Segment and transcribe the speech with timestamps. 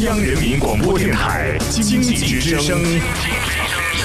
[0.00, 2.82] 中央人民广播电台经济之声，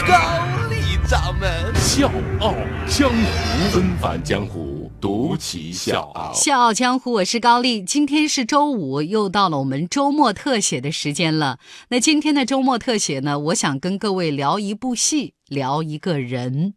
[0.06, 2.11] 高丽掌门笑
[2.42, 2.53] 傲
[2.85, 6.33] 江湖，纷返江湖，独骑笑傲。
[6.33, 7.81] 笑傲江湖，我是高丽。
[7.81, 11.59] 今天是周五，又到了我们周末特写的时间了。
[11.88, 16.73] 那今天的周末特写呢，我想跟各位聊一部戏，聊一个人。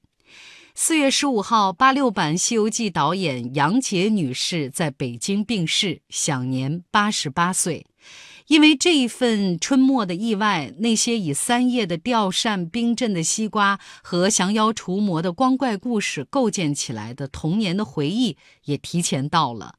[0.77, 7.85] 四月十五号，八六版《西游记》导演杨洁女士在北京病逝，享年八十八岁。
[8.48, 19.75] 因为这一份春末的意外，那些以三叶的吊扇、冰镇的西瓜和降妖除魔的光怪故事构建起来的童年的回忆，也提前到了。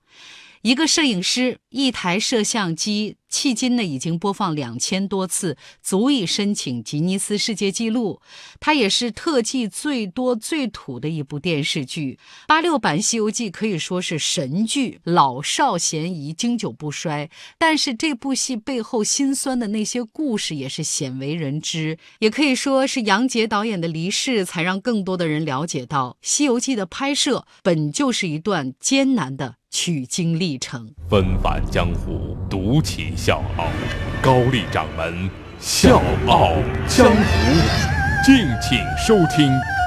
[0.61, 8.19] 一个摄影师，一台摄像机，迄今呢已经播放两千多次，足以申请吉尼斯世界纪录。
[8.59, 12.19] 它也是特技最多、最土的一部电视剧。
[12.45, 17.29] 八六版《西游记》可以说是神剧，老少咸宜，经久不衰。
[17.57, 21.97] 但是这部戏背后辛酸的那些故事也是鲜为人知。
[22.19, 29.58] 也可以说是杨洁导演的离世，才让更多的人了解到《西游记》的拍摄本就是一段艰难的。
[29.71, 33.67] 取经历程，纷繁江湖，独起笑傲。
[34.21, 36.53] 高丽掌门，笑傲
[36.87, 37.13] 江湖，
[38.25, 39.47] 敬请收听。《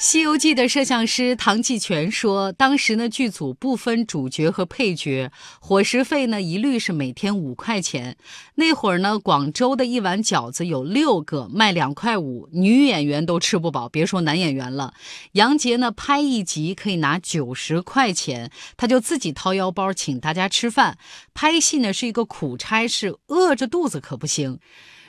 [0.00, 8.16] 西游记》的摄像师唐继全说：“当时呢，剧组不分主角和配角，伙食费呢一律是每天五块钱。
[8.54, 14.94] 那会儿呢，广州的一碗饺子有六个，卖两块五，女演员都吃不饱，别说男演员了。
[15.32, 20.96] 杨洁呢，拍一集可以拿九十块钱，他就自己掏腰包请大家吃饭。
[21.34, 24.60] 拍戏呢是一个苦差事，饿着肚子可不行。”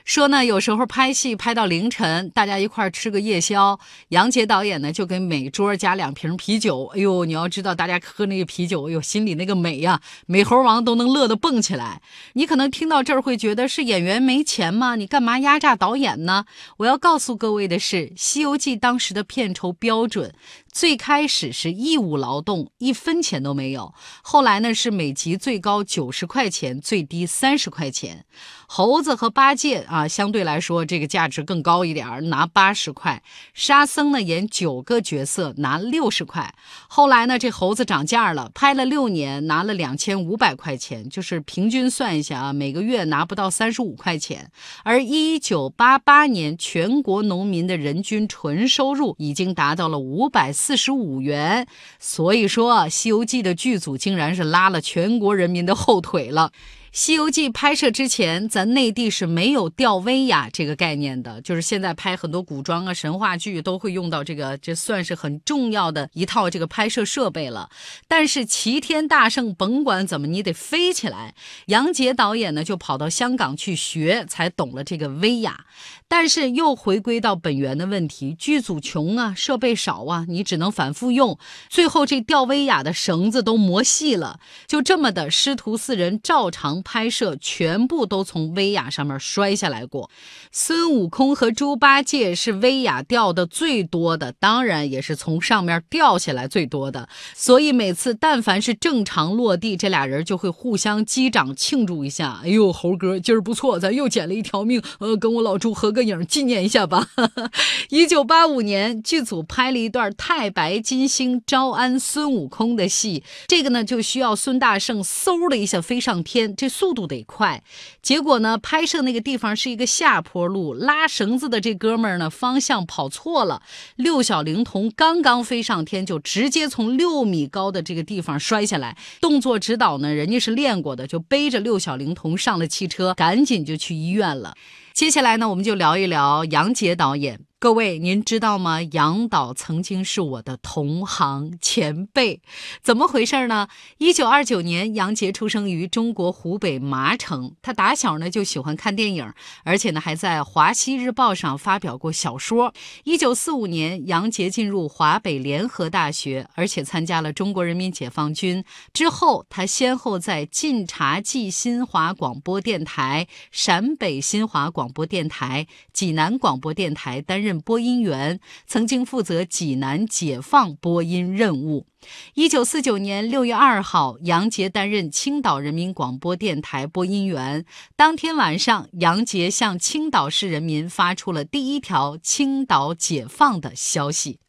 [0.10, 3.80] 说呢，有时候拍戏拍到凌晨，大家一块儿吃个夜宵。
[4.08, 6.86] 杨洁导演呢，就给每桌加两瓶啤酒。
[6.96, 12.02] 哎呦，你要知道，大家喝那个啤酒，哎呦，心里那个美呀，美猴王都能乐得蹦起来。
[12.34, 14.96] 你可能听到这儿会觉得是演员没钱吗？
[14.96, 16.46] 你干嘛压榨导演呢？
[16.78, 20.34] 我要告诉各位的是，《西游记》当时的片酬标准。
[20.72, 23.94] 最开始是义务劳动，一分钱都没有。
[24.22, 28.26] 后来呢，是每集最高九十块钱，最低三十块钱。
[28.68, 33.24] 猴子和八戒啊，相对来说这个价值更高一点儿，拿八十块。
[33.54, 36.54] 沙僧呢，演九个角色，拿六十块。
[36.88, 44.52] 后来呢，这猴子涨价了，拍了六年，拿了两千五百块钱，就是平均算一下啊，每个月拿不到三十五块钱。
[44.84, 50.54] 而一九八八年，全国农民的人均纯收入已经达到了五百。
[50.60, 51.66] 四十五元，
[52.00, 56.52] 所以说《西游记》的剧组竟然是拉了全国人民的后腿了。
[56.92, 67.70] 《西游记》拍摄之前，咱内地是没有吊威亚这个概念的，就是现在拍很多古装啊、神话剧都会用到这个，这算是很重要的一套这个拍摄设备了。
[68.08, 71.36] 但是齐天大圣，甭管怎么，你得飞起来。
[71.68, 75.66] 杨洁导演呢，就跑到香港去学，才懂了这个威亚。
[76.08, 81.38] 但是又回归到本源的问题，剧组穷啊，设备少啊，你只能反复用，
[81.70, 84.40] 最后这吊威亚的绳子都磨细了。
[84.66, 86.79] 就这么的，师徒四人照常。
[86.82, 90.10] 拍摄全部都从威亚上面摔下来过，
[90.52, 97.10] 孙悟空和猪八戒是威亚掉的最多的，当然也是从上面掉下来最多的。
[97.36, 102.40] 所以每次但凡是正常落地，这俩人就会互相击掌庆祝一下。
[102.44, 107.10] 哎呦，猴哥今儿不错，咱又捡了一条命，呃，跟我老猪合个影纪念一下吧。
[107.90, 116.69] 一九八五年，剧组拍了一段太白金星招安孙悟空的戏，这个呢就需要孙大圣嗖的一下飞上天，这。
[116.70, 117.64] 速度得快，
[118.02, 118.58] 结果呢？
[118.62, 123.62] 拍摄那个地方是一个下坡路，拉绳子的这哥们儿呢，方向跑错了。
[123.96, 128.96] 六小龄童刚刚飞上天，就直接从六米高的这个地方摔下来。
[129.20, 134.56] 动作指导呢，人家是练过的，就背着六小龄童上了汽车，赶紧就去医院了。
[135.00, 137.40] 接下来呢，我们就聊一聊杨洁导演。
[137.58, 138.82] 各位，您知道吗？
[138.82, 142.42] 杨导曾经是我的同行前辈，
[142.82, 143.68] 怎么回事呢？
[143.98, 147.56] 一九二九年，杨洁出生于中国湖北麻城。
[147.62, 149.34] 他打小呢就喜欢看电影，
[149.66, 152.74] 而且呢还在《华西日报》上发表过小说。
[153.04, 158.64] 一九四五年，杨洁进入华北联合大学，而且参加了中国人民解放军。
[158.94, 167.60] 之后，他先后在晋察冀新华广播电台、陕北新华广广播电台、济南广播电台担任。
[167.62, 171.86] 播音员，曾经负责济南解放播音任务。
[172.34, 177.64] 一九四九年六月二号，杨杰担任青岛人民广播电台播音员。
[177.96, 184.40] 当天晚上，杨杰向青岛市人民发出了第一条青岛解放的消息。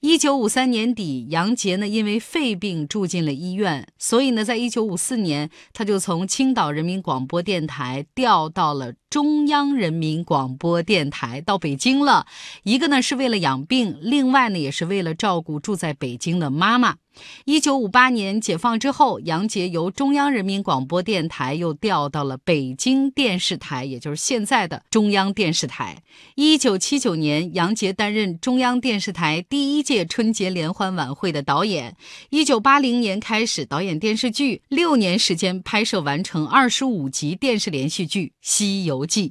[0.00, 12.26] 一九五三年底，杨杰呢因为肺病住进了医院，所以呢，在一九五四年，他就从青岛人民广播电台调到了中央人民广播电台，到北京了。
[12.64, 16.96] 一个呢是为了养病，另外呢也是为了照顾住在北京的妈妈。
[17.44, 26.02] 一九五八年解放之后，杨洁由中央人民广播电台又调到了北京电视台，也就是现在的中央电视台。
[26.34, 31.96] 一九七九年，杨洁担任中央电视台第一届春节联欢晚会的导演。
[32.30, 39.30] 一九八零年开始导演电视剧，六年时间拍摄完成二十五集电视连续剧《西游记》。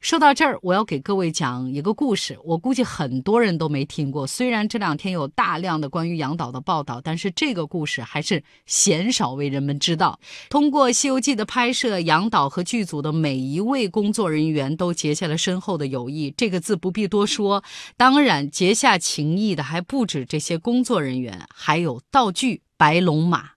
[0.00, 4.26] 说到这儿，我要给各位讲一个故事，我估计很多人都没听过。
[4.26, 10.20] 虽然这两天有大量的关于杨导的报道，但是这个故事还是鲜少为人们知道。
[10.50, 17.64] 通过《西游记》的拍摄，杨导和剧组的每一位工作人员都结下了深厚的友谊，这个字不必多说。
[17.96, 23.53] 当然，结下情谊的还不止这些工作人员，还有道具白龙马。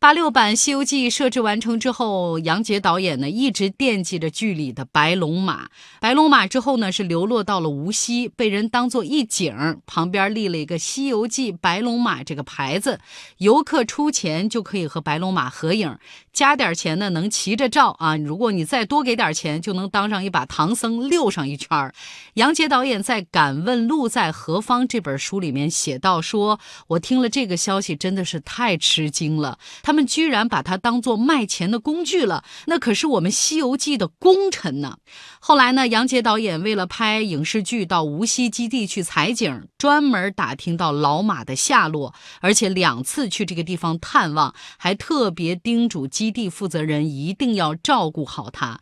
[0.00, 5.70] 八六版《西游记》设置完成之后，杨洁导演呢一直惦记着剧里的白龙马。
[6.00, 13.00] 白龙马之后呢是流落到了无锡，被人当做一景，旁边立了一个《西游记》白龙马这个牌子，
[13.38, 15.98] 游客出钱就可以和白龙马合影，
[16.32, 18.16] 加点钱呢能骑着照啊。
[18.16, 21.92] 如果你再多给点钱，就能当上一把唐僧溜上一圈。
[22.34, 29.58] 杨洁导演在《敢问路在何方》这本书里面写到说：“我听了这个消息真的是太吃惊了。”
[29.88, 34.98] 他们居然把它当做卖钱的工具了，那可是我们《西游记》的功臣呢。
[35.40, 42.12] 后来呢，杨洁导演为了拍影视剧，到无锡基地去采景，专门打听到老马的下落，
[42.42, 48.78] 而且两次去这个地方探望，还特别叮嘱基地负责人一定要照顾好他。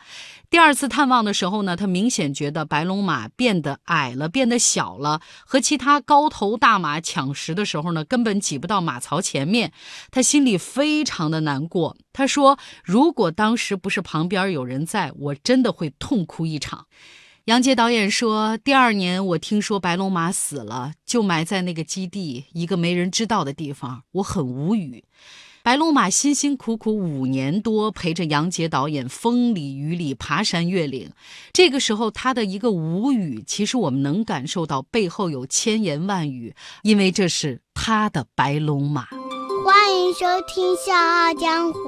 [0.49, 9.73] 第二次探望的时候呢，他明显觉得白龙马变得矮了，变得小了，和其他高头大马抢食的时候呢，根本挤不到马槽前面。
[10.11, 11.94] 他心里非非常的难过。
[12.14, 16.87] 他说：“如果当时不是旁边有人在，我真的会痛哭一场。”
[17.44, 25.04] 杨洁导演说：“第二年我听说白龙马死了，就埋在那个基地一个没人知道的地方，我很无语。”
[25.62, 31.10] 白龙马辛辛苦苦五年多，陪着杨洁导演风里雨里爬山越岭。
[31.52, 39.25] 这个时候，他的一个无语，其实我们能感受到背后有千言万语，因为这是他的白龙马。
[40.18, 41.80] 收听《笑傲江湖》，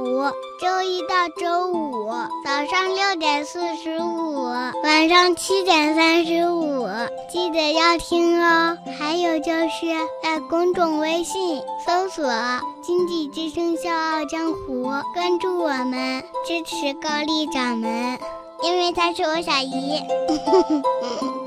[0.61, 2.11] 周一到周五
[2.45, 4.43] 早上六点四十五，
[4.85, 6.87] 晚上七点三十五，
[7.31, 8.77] 记得要听哦。
[8.99, 9.87] 还有就是
[10.23, 12.31] 在公众微信搜索
[12.85, 18.19] “经济之声笑傲江湖”，关注我们，支持高丽掌门，
[18.63, 20.03] 因为他是我小姨。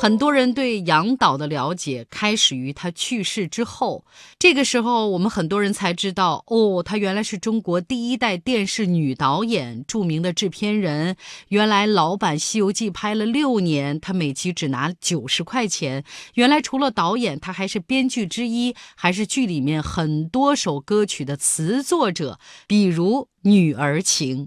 [0.00, 4.04] 很多人对杨导的了解开始于他去世之后，
[4.38, 11.16] 这个时候我们很多人才知道，哦，她原来是中国第一代电视女导演，著名的制片人。
[11.48, 16.04] 原来老版《西游记》拍了六年，她每集只拿九十块钱。
[16.34, 24.44] 原来除了导演，她还是编剧之一，还是剧里面很多首歌曲的词作者，比如《女儿情》。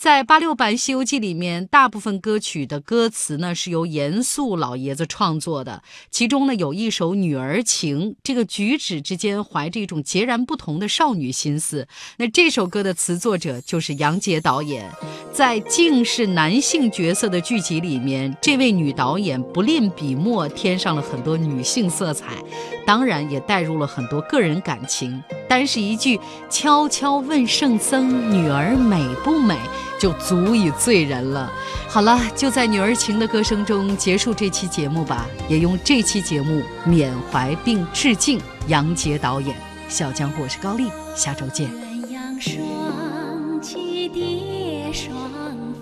[0.00, 5.82] 在八六版《西游记》里面，大部分歌曲的歌词呢是由严肃老爷子创作的。
[6.10, 11.86] 其中呢有一首《女儿情》，这个举止之间怀着一种截然不同的少女心思。
[12.16, 14.90] 那这首歌的词作者就是杨洁导演。
[15.34, 22.42] 在尽是男性角色的剧集里面，这位女导演不吝笔墨，添上了很多女性色彩，
[22.86, 25.22] 当然也带入了很多个人感情。
[25.50, 29.58] 单是一句“悄悄问圣僧，女儿美不美”。
[29.98, 31.52] 就足以醉人了。
[31.86, 39.54] 好了，就在女儿情的歌声中结束这期节目吧，也用这期节目缅怀并致敬杨洁导演。
[39.90, 41.68] 小江湖，我是高丽，下周见。
[41.68, 45.12] 鸳鸯双栖蝶双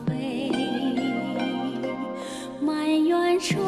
[0.04, 0.50] 飞，
[2.60, 3.62] 满园春